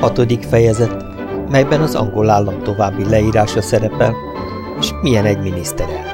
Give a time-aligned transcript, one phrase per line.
[0.00, 1.04] Hatodik fejezet,
[1.50, 4.14] melyben az angol állam további leírása szerepel,
[4.78, 6.09] és milyen egy miniszterelnök.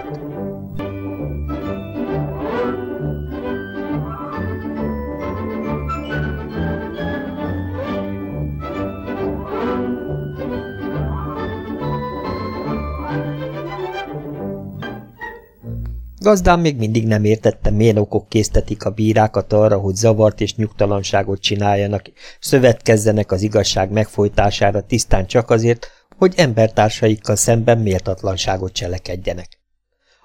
[16.26, 21.40] Gazdám még mindig nem értette, milyen okok késztetik a bírákat arra, hogy zavart és nyugtalanságot
[21.40, 25.86] csináljanak, szövetkezzenek az igazság megfojtására tisztán csak azért,
[26.16, 29.60] hogy embertársaikkal szemben méltatlanságot cselekedjenek.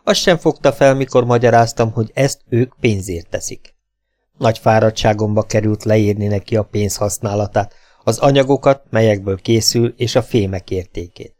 [0.04, 3.76] Azt sem fogta fel, mikor magyaráztam, hogy ezt ők pénzért teszik.
[4.38, 7.74] Nagy fáradtságomba került leírni neki a pénz használatát,
[8.04, 11.36] az anyagokat, melyekből készül, és a fémek értékét.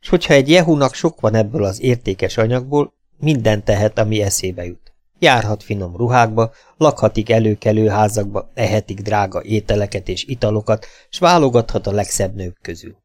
[0.00, 4.92] És hogyha egy jehunak sok van ebből az értékes anyagból, minden tehet, ami eszébe jut.
[5.18, 12.34] Járhat finom ruhákba, lakhatik előkelő házakba, ehetik drága ételeket és italokat, s válogathat a legszebb
[12.34, 12.96] nők közül.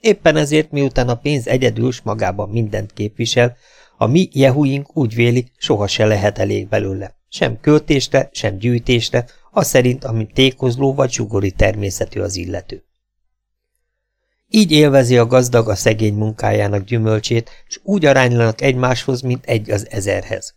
[0.00, 3.56] Éppen ezért, miután a pénz egyedül s magában mindent képvisel,
[3.96, 7.14] a mi jehuink úgy vélik, soha se lehet elég belőle.
[7.28, 12.84] Sem költésre, sem gyűjtésre, az szerint, amint tékozló vagy sugori természetű az illető.
[14.48, 19.90] Így élvezi a gazdag a szegény munkájának gyümölcsét, és úgy aránylanak egymáshoz, mint egy az
[19.90, 20.54] ezerhez.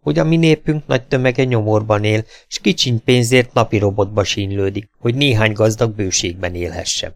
[0.00, 5.14] Hogy a mi népünk nagy tömege nyomorban él, és kicsiny pénzért napi robotba sínylődik, hogy
[5.14, 7.14] néhány gazdag bőségben élhessen.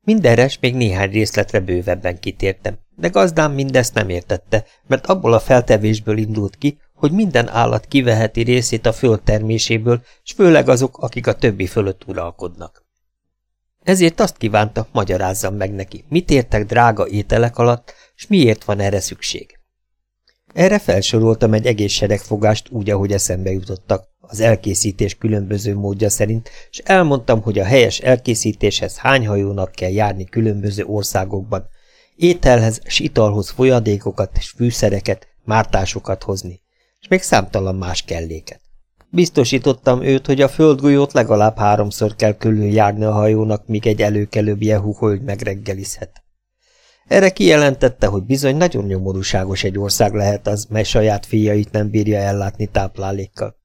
[0.00, 5.40] Mindenre s még néhány részletre bővebben kitértem, de gazdám mindezt nem értette, mert abból a
[5.40, 11.26] feltevésből indult ki, hogy minden állat kiveheti részét a föld terméséből, s főleg azok, akik
[11.26, 12.88] a többi fölött uralkodnak.
[13.82, 19.00] Ezért azt kívánta, magyarázzam meg neki, mit értek drága ételek alatt, s miért van erre
[19.00, 19.58] szükség.
[20.54, 26.78] Erre felsoroltam egy egész seregfogást úgy, ahogy eszembe jutottak, az elkészítés különböző módja szerint, és
[26.78, 31.68] elmondtam, hogy a helyes elkészítéshez hány hajónak kell járni különböző országokban,
[32.16, 36.60] ételhez s italhoz folyadékokat és fűszereket, mártásokat hozni,
[37.00, 38.60] és még számtalan más kelléket.
[39.12, 44.62] Biztosítottam őt, hogy a földgolyót legalább háromszor kell külön járni a hajónak, míg egy előkelőbb
[44.62, 46.22] Jehu hogy megreggelizhet.
[47.06, 52.18] Erre kijelentette, hogy bizony nagyon nyomorúságos egy ország lehet az, mely saját fiait nem bírja
[52.18, 53.56] ellátni táplálékkal.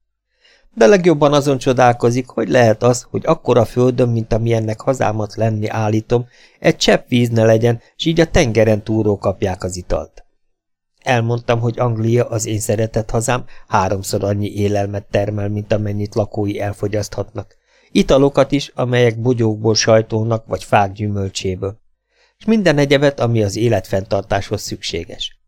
[0.74, 6.26] De legjobban azon csodálkozik, hogy lehet az, hogy akkora földön, mint amilyennek hazámat lenni állítom,
[6.58, 10.25] egy csepp víz ne legyen, s így a tengeren túró kapják az italt.
[11.06, 17.56] Elmondtam, hogy Anglia, az én szeretett hazám, háromszor annyi élelmet termel, mint amennyit lakói elfogyaszthatnak.
[17.90, 21.80] Italokat is, amelyek bogyókból sajtónak, vagy fák gyümölcséből.
[22.38, 25.40] És minden egyebet, ami az életfenntartáshoz szükséges.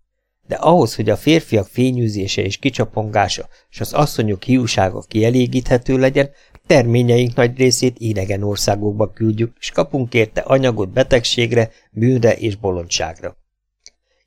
[0.47, 6.31] De ahhoz, hogy a férfiak fényűzése és kicsapongása, és az asszonyok hiúsága kielégíthető legyen,
[6.67, 13.37] terményeink nagy részét idegen országokba küldjük, és kapunk érte anyagot betegségre, bűnre és bolondságra.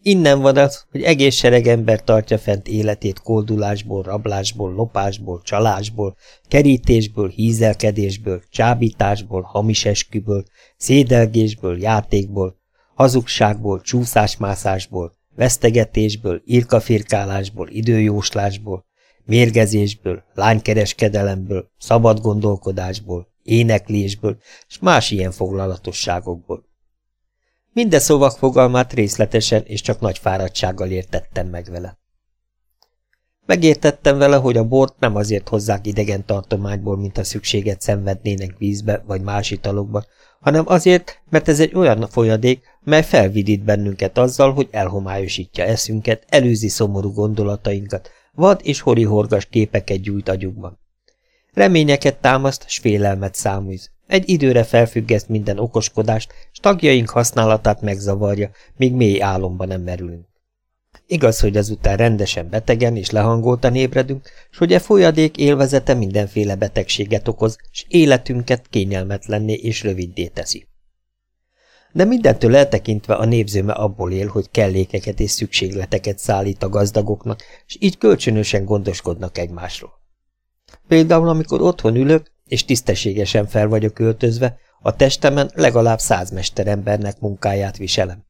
[0.04, 6.16] Innen van az, hogy egész sereg ember tartja fent életét koldulásból, rablásból, lopásból, csalásból,
[6.48, 10.44] kerítésből, hízelkedésből, csábításból, hamis esküből,
[10.78, 12.60] szédelgésből, játékból,
[12.96, 18.86] hazugságból, csúszásmászásból, vesztegetésből, irkafirkálásból, időjóslásból,
[19.26, 26.70] mérgezésből, lánykereskedelemből, szabad gondolkodásból, éneklésből, és más ilyen foglalatosságokból.
[27.74, 32.00] Minden szovak fogalmát részletesen és csak nagy fáradtsággal értettem meg vele.
[33.46, 39.04] Megértettem vele, hogy a bort nem azért hozzák idegen tartományból, mint a szükséget szenvednének vízbe
[39.08, 40.06] vagy más italokba,
[40.40, 46.68] hanem azért, mert ez egy olyan folyadék, mely felvidít bennünket azzal, hogy elhomályosítja eszünket, előzi
[46.68, 50.80] szomorú gondolatainkat, vad és horihorgas képeket gyújt agyukban.
[51.54, 53.90] Reményeket támaszt, s félelmet száműz.
[54.08, 60.30] Egy időre felfüggeszt minden okoskodást, tagjaink használatát megzavarja, míg mély álomba nem merülünk.
[61.06, 67.28] Igaz, hogy ezután rendesen betegen és lehangoltan ébredünk, s hogy e folyadék élvezete mindenféle betegséget
[67.28, 70.68] okoz, s életünket kényelmetlenné és röviddé teszi.
[71.94, 77.78] De mindentől eltekintve a népzőme abból él, hogy kellékeket és szükségleteket szállít a gazdagoknak, és
[77.80, 79.92] így kölcsönösen gondoskodnak egymásról.
[80.88, 87.78] Például, amikor otthon ülök, és tisztességesen fel vagyok öltözve, a testemen legalább száz mesterembernek munkáját
[87.78, 88.26] viselem.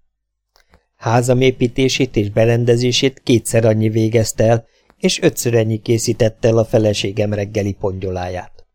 [0.95, 4.65] Házam építését és berendezését kétszer annyi végezte el,
[4.97, 8.65] és ötször ennyi készítette el a feleségem reggeli pongyoláját.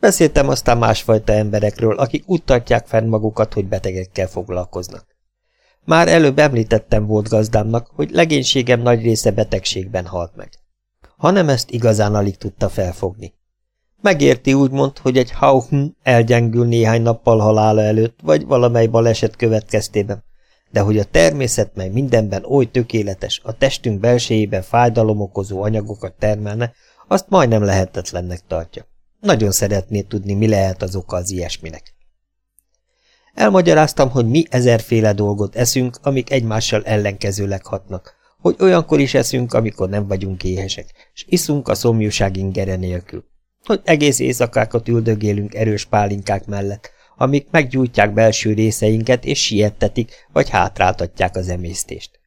[0.00, 5.06] Beszéltem aztán másfajta emberekről, akik úgy tartják fenn magukat, hogy betegekkel foglalkoznak.
[5.84, 10.50] Már előbb említettem volt gazdámnak, hogy legénységem nagy része betegségben halt meg.
[11.16, 13.34] Hanem ezt igazán alig tudta felfogni.
[14.04, 20.24] Megérti úgymond, hogy egy Hauchen elgyengül néhány nappal halála előtt, vagy valamely baleset következtében,
[20.70, 26.72] de hogy a természet mely mindenben oly tökéletes, a testünk belsejében fájdalom okozó anyagokat termelne,
[27.08, 28.86] azt majdnem lehetetlennek tartja.
[29.20, 31.94] Nagyon szeretné tudni, mi lehet az oka az ilyesminek.
[33.34, 39.88] Elmagyaráztam, hogy mi ezerféle dolgot eszünk, amik egymással ellenkezőleg hatnak, hogy olyankor is eszünk, amikor
[39.88, 43.32] nem vagyunk éhesek, és iszunk a szomjúság ingere nélkül,
[43.64, 51.36] hogy egész éjszakákat üldögélünk erős pálinkák mellett, amik meggyújtják belső részeinket és siettetik, vagy hátráltatják
[51.36, 52.20] az emésztést.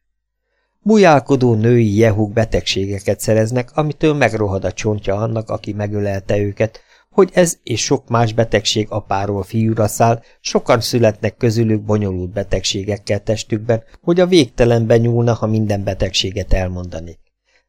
[0.80, 6.80] Bujálkodó női jehúk betegségeket szereznek, amitől megrohad a csontja annak, aki megölelte őket,
[7.10, 13.82] hogy ez és sok más betegség apáról fiúra száll, sokan születnek közülük bonyolult betegségekkel testükben,
[14.02, 17.18] hogy a végtelenben nyúlna, ha minden betegséget elmondanék.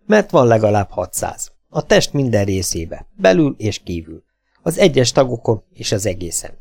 [0.05, 1.51] Mert van legalább 600.
[1.69, 4.23] A test minden részébe, belül és kívül.
[4.61, 6.57] Az egyes tagokon és az egészen.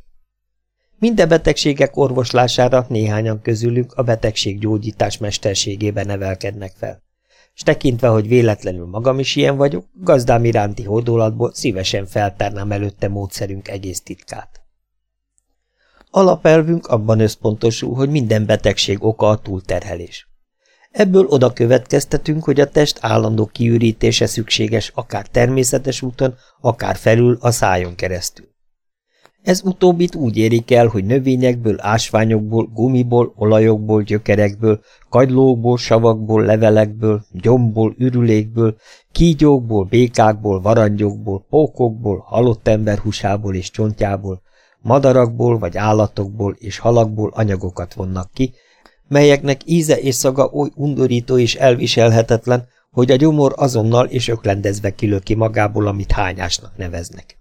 [0.98, 7.02] Minden betegségek orvoslására néhányan közülük a betegség gyógyítás mesterségében nevelkednek fel.
[7.54, 13.68] S tekintve, hogy véletlenül magam is ilyen vagyok, gazdám iránti hódolatból szívesen feltárnám előtte módszerünk
[13.68, 14.60] egész titkát.
[16.10, 20.28] Alapelvünk abban összpontosul, hogy minden betegség oka a túlterhelés.
[20.90, 27.50] Ebből oda következtetünk, hogy a test állandó kiürítése szükséges akár természetes úton, akár felül a
[27.50, 28.46] szájon keresztül.
[29.42, 37.94] Ez utóbbit úgy érik el, hogy növényekből, ásványokból, gumiból, olajokból, gyökerekből, kagylókból, savakból, levelekből, gyomból,
[37.98, 38.76] ürülékből,
[39.12, 44.42] kígyókból, békákból, varangyokból, pókokból, halott ember húsából és csontjából,
[44.80, 48.52] madarakból vagy állatokból és halakból anyagokat vonnak ki,
[49.08, 55.34] melyeknek íze és szaga oly undorító és elviselhetetlen, hogy a gyomor azonnal és öklendezve kilöki
[55.34, 57.38] magából, amit hányásnak neveznek.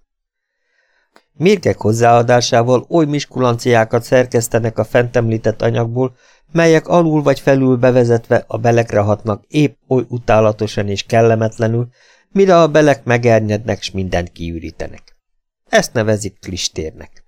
[1.33, 6.15] Mérgek hozzáadásával oly miskulanciákat szerkesztenek a fent említett anyagból,
[6.51, 11.87] melyek alul vagy felül bevezetve a belekre hatnak épp oly utálatosan és kellemetlenül,
[12.31, 15.17] mire a belek megernyednek, s mindent kiürítenek.
[15.69, 17.26] Ezt nevezik klistérnek.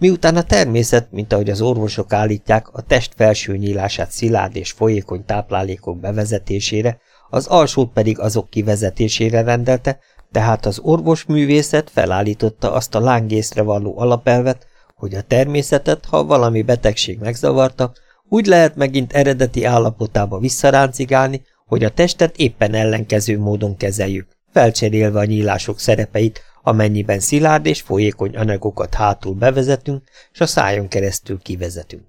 [0.00, 5.24] Miután a természet, mint ahogy az orvosok állítják, a test felső nyílását szilárd és folyékony
[5.24, 6.98] táplálékok bevezetésére,
[7.30, 9.98] az alsót pedig azok kivezetésére rendelte,
[10.32, 17.18] tehát az orvosművészet felállította azt a lángészre való alapelvet, hogy a természetet, ha valami betegség
[17.18, 17.92] megzavarta,
[18.28, 25.24] úgy lehet megint eredeti állapotába visszaráncigálni, hogy a testet éppen ellenkező módon kezeljük, felcserélve a
[25.24, 32.06] nyílások szerepeit, amennyiben szilárd és folyékony anyagokat hátul bevezetünk, és a szájon keresztül kivezetünk.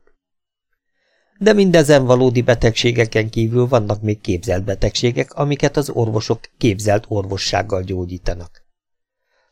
[1.37, 8.65] De mindezen valódi betegségeken kívül vannak még képzelt betegségek, amiket az orvosok képzelt orvossággal gyógyítanak.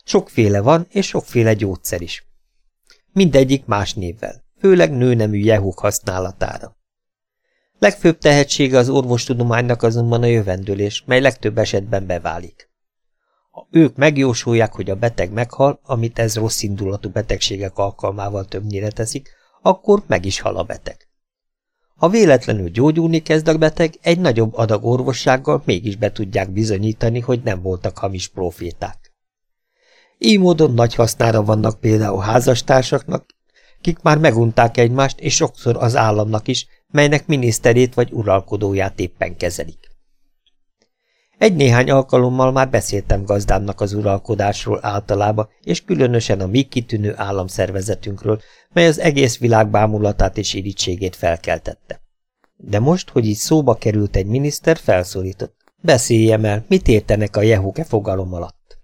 [0.04, 2.26] Sokféle van, és sokféle gyógyszer is.
[3.12, 6.76] Mindegyik más névvel, főleg nőnemű jehúk használatára.
[7.78, 12.67] Legfőbb tehetsége az orvostudománynak azonban a jövendőlés, mely legtöbb esetben beválik.
[13.70, 19.30] Ők megjósolják, hogy a beteg meghal, amit ez rossz indulatú betegségek alkalmával többnyire teszik,
[19.62, 21.08] akkor meg is hal a beteg.
[21.96, 27.42] Ha véletlenül gyógyulni kezd a beteg, egy nagyobb adag orvossággal mégis be tudják bizonyítani, hogy
[27.42, 29.12] nem voltak hamis proféták.
[30.18, 33.26] Így módon nagy hasznára vannak például házastársaknak,
[33.80, 39.87] kik már megunták egymást, és sokszor az államnak is, melynek miniszterét vagy uralkodóját éppen kezelik.
[41.38, 48.40] Egy-néhány alkalommal már beszéltem gazdámnak az uralkodásról általában, és különösen a mi kitűnő államszervezetünkről,
[48.72, 52.00] mely az egész világ bámulatát és irítségét felkeltette.
[52.56, 55.56] De most, hogy így szóba került egy miniszter, felszólított.
[55.80, 58.78] Beszéljem el, mit értenek a jehuke fogalom alatt.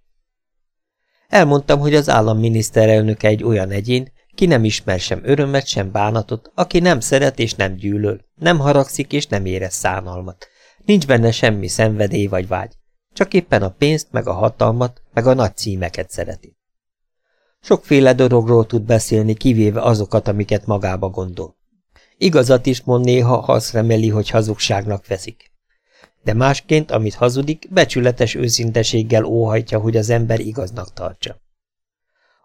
[1.29, 6.51] Elmondtam, hogy az állam miniszterelnöke egy olyan egyén, ki nem ismer sem örömet, sem bánatot,
[6.55, 10.49] aki nem szeret és nem gyűlöl, nem haragszik és nem érez szánalmat,
[10.85, 12.73] Nincs benne semmi szenvedély vagy vágy,
[13.13, 16.57] csak éppen a pénzt, meg a hatalmat, meg a nagy címeket szereti.
[17.61, 21.57] Sokféle dologról tud beszélni, kivéve azokat, amiket magába gondol.
[22.17, 25.53] Igazat is mond néha, ha azt remeli, hogy hazugságnak veszik.
[26.23, 31.43] De másként, amit hazudik, becsületes őszinteséggel óhajtja, hogy az ember igaznak tartsa.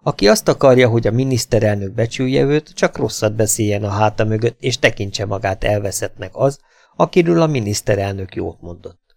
[0.01, 4.77] Aki azt akarja, hogy a miniszterelnök becsülje őt, csak rosszat beszéljen a háta mögött, és
[4.77, 6.59] tekintse magát elveszettnek az,
[6.99, 9.15] akiről a miniszterelnök jót mondott.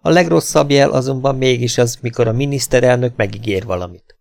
[0.00, 4.18] A legrosszabb jel azonban mégis az, mikor a miniszterelnök megígér valamit.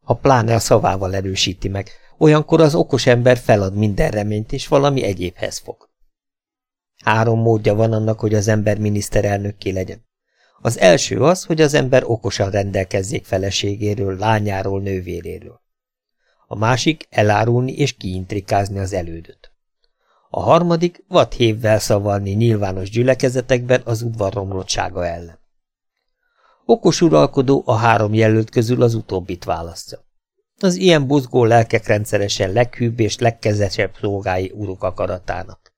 [0.00, 5.02] Ha pláne a szavával erősíti meg, olyankor az okos ember felad minden reményt, és valami
[5.02, 5.88] egyébhez fog.
[7.04, 10.06] Három módja van annak, hogy az ember miniszterelnök ki legyen.
[10.60, 15.60] Az első az, hogy az ember okosan rendelkezzék feleségéről, lányáról, nővéréről.
[16.46, 19.52] A másik elárulni és kiintrikázni az elődöt.
[20.30, 25.38] A harmadik vadhévvel szavarni nyilvános gyülekezetekben az udvar romlottsága ellen.
[26.64, 30.06] Okos uralkodó a három jelölt közül az utóbbit választja.
[30.60, 35.72] Az ilyen buzgó lelkek rendszeresen leghűbb és legkezesebb szolgái uruk akaratának.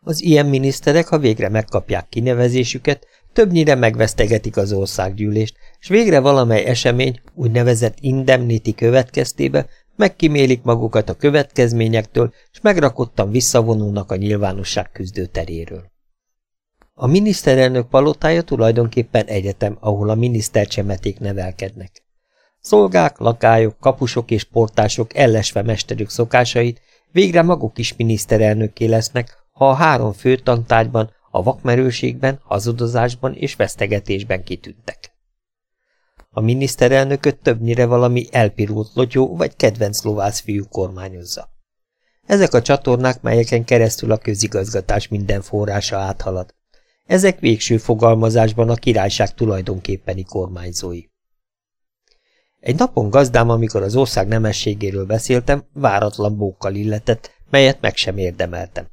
[0.00, 7.20] Az ilyen miniszterek, ha végre megkapják kinevezésüket, többnyire megvesztegetik az országgyűlést, és végre valamely esemény,
[7.34, 9.66] úgynevezett indemnity következtébe
[9.96, 15.94] megkimélik magukat a következményektől, és megrakottan visszavonulnak a nyilvánosság küzdő teréről.
[16.94, 22.04] A miniszterelnök palotája tulajdonképpen egyetem, ahol a minisztercsemeték nevelkednek.
[22.60, 26.80] Szolgák, lakályok, kapusok és portások ellesve mesterük szokásait
[27.12, 30.40] végre maguk is miniszterelnökké lesznek, ha a három fő
[31.30, 35.15] a vakmerőségben, hazudozásban és vesztegetésben kitűntek.
[36.36, 41.48] A miniszterelnököt többnyire valami elpirult lotyó vagy kedvenc lovász fiú kormányozza.
[42.26, 46.54] Ezek a csatornák, melyeken keresztül a közigazgatás minden forrása áthalad.
[47.06, 51.02] Ezek végső fogalmazásban a királyság tulajdonképpeni kormányzói.
[52.60, 58.86] Egy napon gazdám, amikor az ország nemességéről beszéltem, váratlan bókkal illetett, melyet meg sem érdemeltem.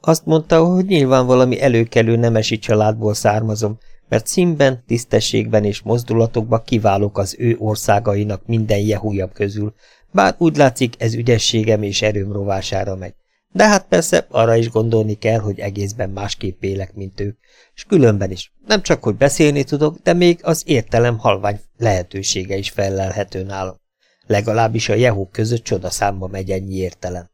[0.00, 3.78] Azt mondta, hogy nyilván valami előkelő nemesi családból származom,
[4.12, 9.74] mert színben, tisztességben és mozdulatokban kiválok az ő országainak minden jehújabb közül,
[10.10, 13.14] bár úgy látszik ez ügyességem és erőm rovására megy.
[13.52, 17.38] De hát persze arra is gondolni kell, hogy egészben másképp élek, mint ők,
[17.74, 18.52] és különben is.
[18.66, 23.76] Nem csak, hogy beszélni tudok, de még az értelem halvány lehetősége is felelhető nálam.
[24.26, 27.30] Legalábbis a jehók között csodaszámba megy ennyi értelem.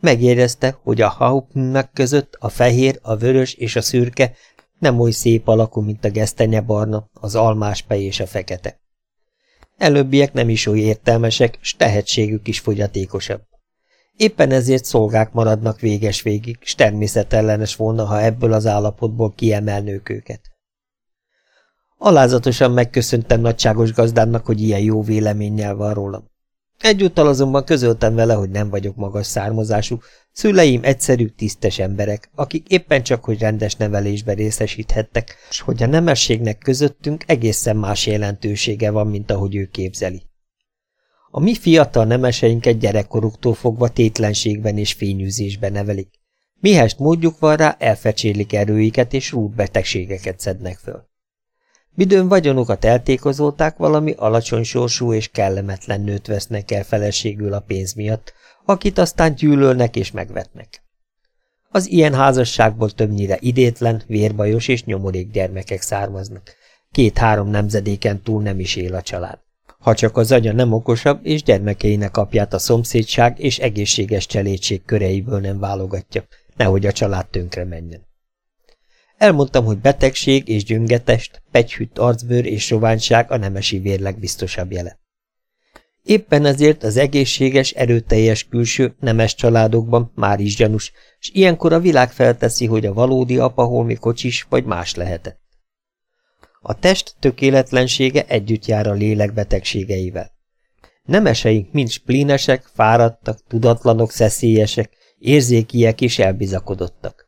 [0.00, 4.34] Megérezte, hogy a hauptnak között a fehér, a vörös és a szürke
[4.84, 8.80] nem oly szép alakú, mint a gesztenye barna, az almáspej és a fekete.
[9.76, 13.42] Előbbiek nem is oly értelmesek, s tehetségük is fogyatékosabb.
[14.16, 20.40] Éppen ezért szolgák maradnak véges végig, s természetellenes volna, ha ebből az állapotból kiemelnők őket.
[21.96, 26.30] Alázatosan megköszöntem nagyságos gazdámnak, hogy ilyen jó véleménnyel van rólam.
[26.84, 29.98] Egyúttal azonban közöltem vele, hogy nem vagyok magas származású,
[30.32, 36.58] szüleim egyszerű, tisztes emberek, akik éppen csak, hogy rendes nevelésbe részesíthettek, és hogy a nemességnek
[36.58, 40.22] közöttünk egészen más jelentősége van, mint ahogy ő képzeli.
[41.30, 46.08] A mi fiatal nemeseinket gyerekkoruktól fogva tétlenségben és fényűzésben nevelik.
[46.60, 51.12] Mihest módjuk van rá, elfecsélik erőiket és rút betegségeket szednek föl.
[51.96, 58.32] Midőn vagyonukat eltékozolták, valami alacsony sorsú és kellemetlen nőt vesznek el feleségül a pénz miatt,
[58.64, 60.82] akit aztán gyűlölnek és megvetnek.
[61.70, 66.54] Az ilyen házasságból többnyire idétlen, vérbajos és nyomorék gyermekek származnak.
[66.92, 69.38] Két-három nemzedéken túl nem is él a család.
[69.78, 75.40] Ha csak az anya nem okosabb, és gyermekeinek apját a szomszédság és egészséges cselédség köreiből
[75.40, 76.24] nem válogatja,
[76.56, 78.06] nehogy a család tönkre menjen.
[79.16, 84.98] Elmondtam, hogy betegség és gyöngetest, pegyhűtt arcbőr és soványság a nemesi vérleg biztosabb jele.
[86.02, 92.12] Éppen ezért az egészséges, erőteljes külső, nemes családokban már is gyanús, és ilyenkor a világ
[92.12, 95.40] felteszi, hogy a valódi apa holmi kocsis vagy más lehetett.
[96.60, 100.32] A test tökéletlensége együtt jár a lélek betegségeivel.
[101.02, 107.23] Nemeseink mind splínesek, fáradtak, tudatlanok, szeszélyesek, érzékiek és elbizakodottak.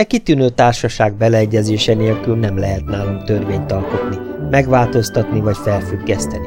[0.00, 4.16] E kitűnő társaság beleegyezése nélkül nem lehet nálunk törvényt alkotni,
[4.50, 6.46] megváltoztatni vagy felfüggeszteni.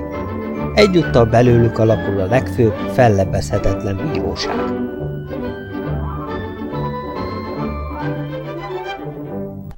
[0.75, 4.55] Egyúttal belőlük alakul a legfőbb, fellebbezhetetlen bíróság.